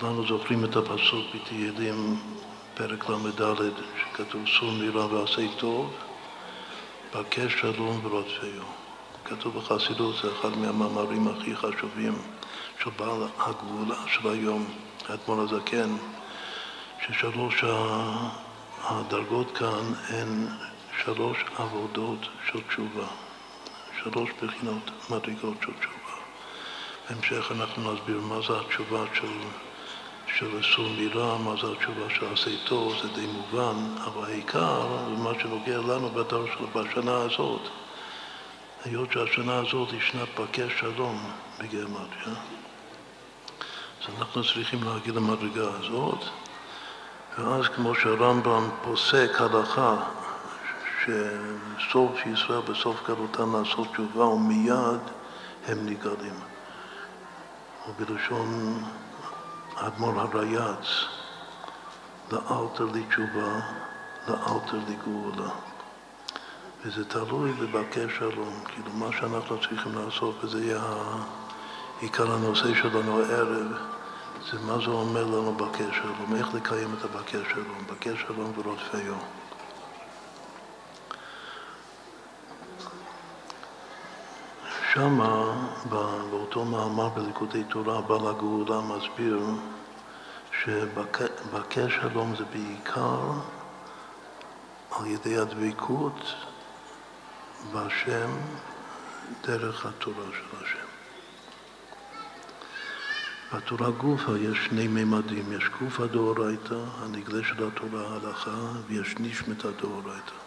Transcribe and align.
כולנו 0.00 0.26
זוכרים 0.26 0.64
את 0.64 0.76
הפסוק 0.76 1.26
בתהילים, 1.34 2.20
פרק 2.74 3.08
ל"ד, 3.08 3.72
שכתוב 4.00 4.42
סור 4.58 4.70
מרע 4.72 5.06
ועשה 5.06 5.42
טוב, 5.58 5.94
בקש 7.14 7.60
שלום 7.60 8.00
ורודפהו. 8.02 8.64
כתוב 9.24 9.58
בחסידות, 9.58 10.14
זה 10.22 10.28
אחד 10.32 10.58
מהמאמרים 10.58 11.28
הכי 11.28 11.56
חשובים 11.56 12.14
של 12.82 12.90
בעל 12.90 13.22
הגבולה 13.38 13.96
של 14.06 14.28
היום, 14.28 14.66
האדמו"ר 15.08 15.40
הזקן, 15.40 15.96
ששלוש 17.06 17.64
הדרגות 18.84 19.58
כאן 19.58 19.92
הן 20.08 20.46
שלוש 21.04 21.44
עבודות 21.56 22.28
של 22.50 22.60
תשובה, 22.68 23.06
שלוש 24.02 24.30
בחינות 24.42 24.90
מדרגות 25.10 25.56
של 25.62 25.72
תשובה. 25.72 26.16
בהמשך 27.10 27.52
אנחנו 27.52 27.94
נסביר 27.94 28.20
מה 28.20 28.38
זה 28.48 28.60
התשובה 28.60 29.04
של, 29.14 29.26
של 30.42 30.60
אסור 30.60 30.88
מירה, 30.88 31.38
מה 31.38 31.54
זה 31.60 31.72
התשובה 31.72 32.10
של 32.10 32.26
עשה 32.32 32.50
טוב, 32.64 32.94
זה 33.02 33.08
די 33.08 33.26
מובן, 33.26 33.76
אבל 34.04 34.24
העיקר 34.24 34.86
זה 35.08 35.22
מה 35.22 35.30
שנוגע 35.40 35.78
לנו 35.78 36.10
בשנה 36.74 37.16
הזאת. 37.16 37.60
היות 38.84 39.12
שהשנה 39.12 39.58
הזאת 39.58 39.90
היא 39.90 40.00
שנת 40.00 40.28
פקי 40.34 40.62
שלום 40.80 41.30
בגרמטיה, 41.58 42.32
אז 44.02 44.14
אנחנו 44.18 44.42
צריכים 44.44 44.82
להגיד 44.84 45.14
למדרגה 45.14 45.68
הזאת, 45.80 46.24
ואז 47.38 47.68
כמו 47.68 47.94
שהרמב"ם 47.94 48.68
פוסק 48.82 49.30
הלכה 49.40 49.96
שסוף 51.02 52.26
ישראל 52.26 52.60
בסוף 52.60 53.06
גלותם 53.08 53.56
לעשות 53.56 53.88
תשובה 53.92 54.24
ומיד 54.24 55.00
הם 55.66 55.86
נגאלים. 55.86 56.40
ובלשון 57.88 58.82
האדמו"ר 59.82 60.20
הרייץ, 60.20 60.86
לאלתר 62.32 62.84
לתשובה, 62.84 63.60
לאלתר 64.28 64.78
לגאולה. 64.88 65.50
וזה 66.84 67.04
תלוי 67.04 67.52
בבקש 67.52 68.18
שלום, 68.18 68.54
כאילו 68.64 68.92
מה 68.92 69.06
שאנחנו 69.12 69.60
צריכים 69.60 69.94
לעשות, 69.94 70.44
וזה 70.44 70.64
יהיה 70.64 70.82
עיקר 72.00 72.32
הנושא 72.32 72.74
שלנו 72.74 73.20
הערב, 73.20 73.72
זה 74.50 74.58
מה 74.66 74.78
זה 74.84 74.90
אומר 74.90 75.24
לנו 75.24 75.54
בקש 75.54 75.96
שלום, 75.96 76.36
איך 76.36 76.54
לקיים 76.54 76.94
את 76.98 77.04
הבקש 77.04 77.52
שלום, 77.54 77.84
בקש 77.90 78.20
שלום 78.26 78.52
ורודפי 78.58 79.08
שמה, 84.94 85.66
באותו 86.30 86.64
מאמר 86.64 87.08
בליכודי 87.08 87.64
תורה, 87.64 88.00
בעל 88.00 88.28
הגאולה 88.28 88.80
מסביר 88.80 89.40
שבקש 90.62 91.92
שלום 92.02 92.34
זה 92.38 92.44
בעיקר 92.44 93.20
על 94.90 95.06
ידי 95.06 95.38
הדבקות 95.38 96.34
בהשם 97.72 98.30
דרך 99.44 99.86
התורה 99.86 100.24
של 100.32 100.56
השם. 100.56 100.86
בתורה 103.56 103.90
גופה 103.90 104.38
יש 104.38 104.58
שני 104.64 104.88
ממדים, 104.88 105.52
יש 105.52 105.64
גופה 105.80 106.06
דאורייתא, 106.06 106.78
הנגלה 106.98 107.44
של 107.44 107.68
התורה 107.68 108.00
ההלכה, 108.08 108.72
ויש 108.86 109.14
נשמתא 109.18 109.68
דאורייתא. 109.70 110.41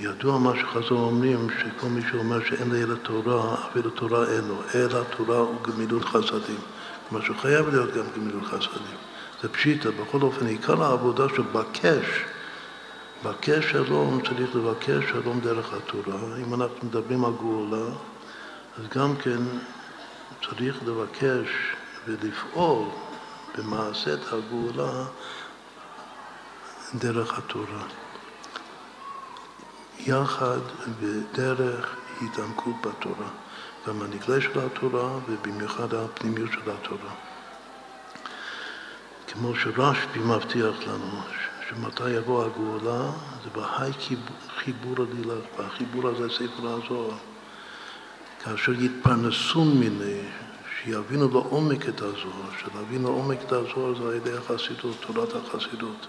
ידוע 0.00 0.38
מה 0.38 0.52
שחזור 0.60 1.00
אומרים, 1.00 1.48
שכל 1.50 1.86
מי 1.86 2.00
שאומר 2.10 2.44
שאין 2.44 2.70
לי 2.70 2.82
אלא 2.82 2.94
תורה, 2.94 3.54
אפילו 3.54 3.90
תורה 3.90 4.26
אין 4.28 4.44
לו, 4.48 4.62
אלא 4.74 5.02
תורה 5.16 5.38
הוא 5.38 5.62
גמילות 5.62 6.04
חסדים. 6.04 6.58
כלומר 7.08 7.24
שחייב 7.24 7.68
להיות 7.68 7.94
גם 7.94 8.04
גמילות 8.16 8.44
חסדים. 8.44 8.96
זה 9.42 9.48
פשיטא, 9.48 9.90
בכל 9.90 10.22
אופן 10.22 10.46
עיקר 10.46 10.84
העבודה 10.84 11.24
של 11.36 11.42
בקש, 11.42 12.06
בקש 13.24 13.70
שלום 13.70 14.20
צריך 14.28 14.56
לבקש 14.56 15.04
שלום 15.10 15.40
דרך 15.40 15.72
התורה. 15.72 16.36
אם 16.38 16.54
אנחנו 16.54 16.88
מדברים 16.88 17.24
על 17.24 17.32
גאולה, 17.40 17.86
אז 18.78 18.84
גם 18.94 19.16
כן 19.16 19.40
צריך 20.48 20.76
לבקש 20.86 21.48
ולפעול 22.06 22.88
במעשת 23.58 24.18
הגאולה 24.32 25.04
דרך 26.94 27.38
התורה. 27.38 28.03
יחד 29.98 30.60
ודרך 31.00 31.96
התעמקות 32.22 32.74
בתורה, 32.80 33.28
גם 33.86 34.02
הנגלה 34.02 34.40
של 34.40 34.60
התורה 34.66 35.18
ובמיוחד 35.28 35.94
הפנימיות 35.94 36.50
של 36.52 36.70
התורה. 36.70 37.14
כמו 39.28 39.54
שרשב"י 39.56 40.18
מבטיח 40.18 40.74
לנו, 40.86 41.20
שמתי 41.68 42.10
יבוא 42.10 42.44
הגאולה, 42.44 43.10
זה 43.44 43.50
בהי 43.52 43.92
חיבור 44.58 44.94
הדילך, 45.02 45.44
והחיבור 45.58 46.08
הזה 46.08 46.28
ספר 46.28 46.68
הזוהר. 46.68 47.16
כאשר 48.44 48.72
יתפרנסו 48.72 49.64
מיני, 49.64 50.20
שיבינו 50.76 51.28
לעומק 51.28 51.88
את 51.88 52.00
הזוהר, 52.02 52.50
שלהבין 52.58 53.02
לעומק 53.02 53.38
את 53.46 53.52
הזוהר 53.52 53.98
זה 53.98 54.08
על 54.08 54.14
ידי 54.14 54.36
החסידות, 54.36 54.96
תורת 55.00 55.28
החסידות, 55.34 56.06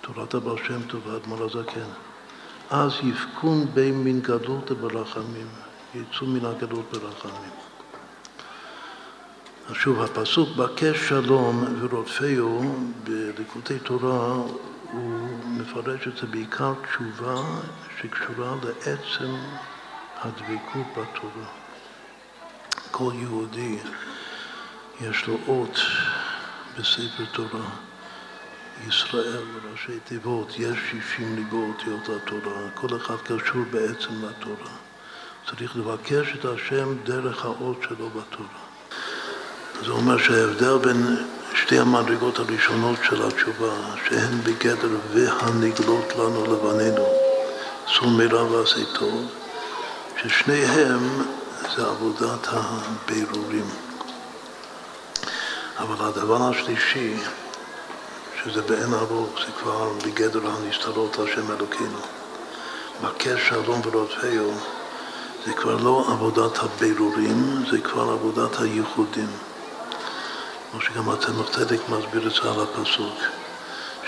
תורת 0.00 0.34
הבעל 0.34 0.56
שם 0.66 0.82
טוב 0.82 1.06
והאדמו"ר 1.06 1.44
הזקן. 1.44 1.90
אז 2.70 2.92
יפקון 3.02 3.66
בין 3.74 4.04
מן 4.04 4.20
גדלות 4.20 4.70
ברחמים, 4.70 5.46
יצאו 5.94 6.26
מן 6.26 6.44
הגדלות 6.44 6.92
ברחמים. 6.92 7.50
אז 9.68 9.74
שוב, 9.74 10.02
הפסוק 10.02 10.48
בקש 10.56 11.08
שלום 11.08 11.64
ורודפהו 11.80 12.74
בליקודי 13.04 13.78
תורה 13.78 14.34
הוא 14.92 15.28
מפרש 15.46 16.08
את 16.08 16.16
זה 16.16 16.26
בעיקר 16.26 16.72
תשובה 16.88 17.42
שקשורה 18.00 18.54
לעצם 18.62 19.34
הדבקות 20.16 20.86
בתורה. 20.92 21.48
כל 22.90 23.12
יהודי 23.14 23.78
יש 25.00 25.26
לו 25.26 25.38
אות 25.46 25.78
בספר 26.78 27.24
תורה. 27.32 27.89
ישראל 28.88 29.42
וראשי 29.54 29.98
תיבות, 30.04 30.52
יש 30.58 30.78
שישים 30.90 31.36
ליבו 31.36 31.66
אותיות 31.68 32.08
התורה, 32.08 32.62
כל 32.74 32.96
אחד 32.96 33.16
קשור 33.24 33.62
בעצם 33.70 34.24
לתורה. 34.24 34.70
צריך 35.50 35.76
לבקש 35.76 36.34
את 36.34 36.44
השם 36.44 36.94
דרך 37.04 37.44
האות 37.44 37.78
שלו 37.82 38.10
בתורה. 38.10 38.60
זה 39.84 39.90
אומר 39.92 40.18
שההבדל 40.18 40.78
בין 40.78 41.16
שתי 41.54 41.78
המדרגות 41.78 42.38
הראשונות 42.38 42.98
של 43.04 43.26
התשובה, 43.26 43.74
שהן 44.08 44.40
בגדר 44.44 44.96
והנגלות 45.12 46.16
לנו 46.18 46.44
לבנינו, 46.44 47.06
סור 47.94 48.08
מרע 48.08 48.42
ועשה 48.42 48.84
טוב, 48.98 49.30
ששניהם 50.22 51.22
זה 51.76 51.86
עבודת 51.86 52.46
הבירורים. 52.48 53.66
אבל 55.78 56.06
הדבר 56.06 56.42
השלישי, 56.42 57.14
שזה 58.44 58.62
באין 58.62 58.94
ארוך, 58.94 59.30
זה 59.46 59.52
כבר 59.60 59.92
בגדר 60.06 60.40
הנסתרות 60.46 61.18
השם 61.18 61.50
אלוקינו. 61.50 61.98
בקש 63.04 63.48
שלום 63.48 63.80
ורודפהו 63.84 64.52
זה 65.46 65.52
כבר 65.52 65.76
לא 65.76 66.06
עבודת 66.12 66.58
הבירורים, 66.58 67.64
זה 67.70 67.80
כבר 67.80 68.02
עבודת 68.02 68.60
הייחודים. 68.60 69.28
כמו 70.70 70.80
שגם 70.80 71.08
הצמח 71.08 71.48
צדק 71.50 71.80
מסביר 71.88 72.26
את 72.26 72.32
זה 72.32 72.50
על 72.50 72.60
הפסוק, 72.60 73.14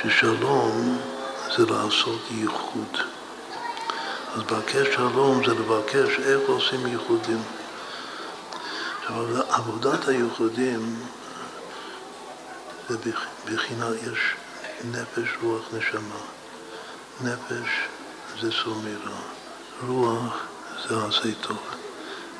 ששלום 0.02 0.98
זה 1.56 1.66
לעשות 1.66 2.20
ייחוד. 2.30 2.98
אז 4.34 4.42
בקש 4.42 4.94
שלום 4.94 5.42
זה 5.46 5.54
לבקש 5.54 6.18
איך 6.18 6.40
עושים 6.46 6.86
ייחודים. 6.86 7.42
עכשיו, 9.02 9.42
עבודת 9.48 10.08
הייחודים 10.08 10.96
ובחינה 12.90 13.86
יש 14.02 14.34
נפש, 14.84 15.28
רוח, 15.42 15.62
נשמה. 15.72 16.20
נפש 17.20 17.68
זה 18.40 18.50
סומירה, 18.52 19.20
רוח 19.86 20.36
זה 20.88 20.94
עשה 21.08 21.34
טוב. 21.40 21.58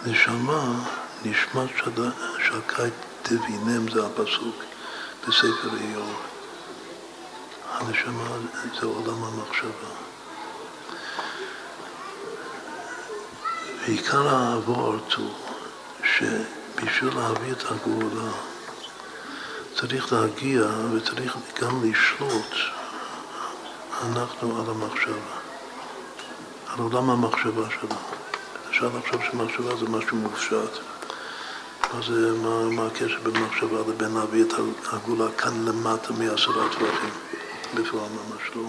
נשמה, 0.06 0.64
נשמת 1.24 1.70
שקי 2.38 2.82
תבינם 3.22 3.90
זה 3.90 4.06
הפסוק 4.06 4.56
בספר 5.28 5.76
איוב. 5.80 6.20
הנשמה 7.70 8.36
זה 8.80 8.86
עולם 8.86 9.24
המחשבה. 9.24 9.92
ועיקר 13.80 14.28
האבות 14.28 15.12
הוא 15.12 15.34
שבשביל 16.04 17.14
להביא 17.14 17.52
את 17.52 17.64
הגאולה 17.70 18.32
צריך 19.74 20.12
להגיע 20.12 20.66
וצריך 20.92 21.36
גם 21.60 21.90
לשלוט 21.90 22.54
אנחנו 24.02 24.60
על 24.60 24.70
המחשבה, 24.70 25.36
על 26.66 26.78
עולם 26.78 27.10
המחשבה 27.10 27.70
שלנו. 27.70 27.94
אפשר 28.70 28.90
לחשוב 28.98 29.20
שמחשבה 29.30 29.76
זה 29.76 29.86
משהו 29.88 30.16
מופשט. 30.16 30.78
מה, 31.94 32.00
זה, 32.06 32.32
מה, 32.42 32.70
מה 32.70 32.86
הקשר 32.86 33.18
בין 33.22 33.42
מחשבה 33.42 33.80
לבין 33.88 34.14
להביא 34.14 34.44
את 34.44 34.52
הגאולה 34.92 35.32
כאן 35.38 35.64
למטה 35.64 36.12
מעשרה 36.12 36.68
טווחים? 36.72 37.10
בפועל 37.74 38.10
ממש 38.10 38.50
לא. 38.56 38.68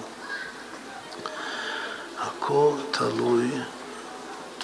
הכל 2.19 2.73
תלוי 2.91 3.51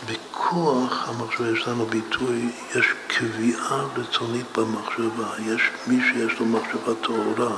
בכוח 0.05 1.09
המחשבה. 1.09 1.49
יש 1.49 1.67
לנו 1.67 1.85
ביטוי, 1.85 2.51
יש 2.75 2.85
קביעה 3.07 3.83
רצונית 3.95 4.57
במחשבה. 4.57 5.27
יש 5.39 5.61
מי 5.87 5.99
שיש 6.01 6.39
לו 6.39 6.45
מחשבה 6.45 6.95
טהורה, 7.03 7.57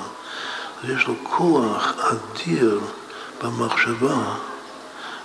אז 0.84 0.90
יש 0.90 1.08
לו 1.08 1.14
כוח 1.24 1.94
אדיר 2.00 2.80
במחשבה 3.44 4.36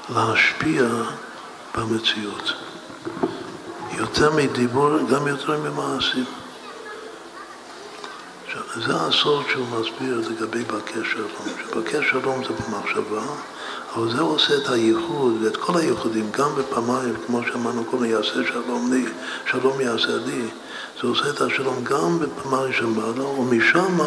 להשפיע 0.08 0.84
במציאות. 1.76 2.52
יותר 3.92 4.32
מדיבור, 4.32 4.98
גם 5.10 5.26
יותר 5.26 5.60
ממעשים. 5.60 6.24
זה 8.84 8.96
הסוד 8.96 9.44
שהוא 9.50 9.66
מסביר 9.66 10.22
לגבי 10.30 10.64
בקש 10.64 11.12
שלום, 11.12 11.48
שבקש 11.62 12.10
שלום 12.10 12.44
זה 12.44 12.50
במחשבה, 12.52 13.22
אבל 13.94 14.12
זה 14.16 14.20
עושה 14.20 14.56
את 14.56 14.68
הייחוד 14.68 15.42
ואת 15.42 15.56
כל 15.56 15.78
הייחודים, 15.78 16.30
גם 16.30 16.50
בפעמיים, 16.58 17.14
כמו 17.26 17.40
שאמרנו 17.46 17.84
קודם, 17.84 18.04
יעשה 18.04 18.46
שלום 18.48 18.92
לי, 18.92 19.04
שלום 19.50 19.80
יעשה 19.80 20.16
לי, 20.26 20.48
זה 21.00 21.08
עושה 21.08 21.30
את 21.30 21.40
השלום 21.40 21.84
גם 21.84 22.18
בפעמיים 22.18 22.72
שמעלה, 22.72 23.24
ומשם 23.24 23.98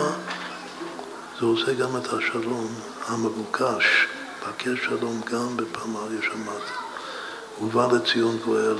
זה 1.39 1.45
עושה 1.45 1.73
גם 1.73 1.97
את 1.97 2.13
השלום 2.13 2.67
המבוקש, 3.07 4.07
בקש 4.47 4.85
שלום 4.85 5.21
גם 5.31 5.57
בפעמיים 5.57 6.21
שמעלה. 6.21 6.89
ובא 7.61 7.87
לציון 7.93 8.37
גואל. 8.45 8.75